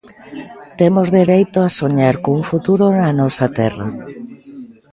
Temos 0.79 1.07
dereito 1.19 1.57
a 1.63 1.73
soñar 1.79 2.15
cun 2.23 2.41
futuro 2.51 2.85
na 2.99 3.09
nosa 3.19 3.47
terra. 3.59 3.87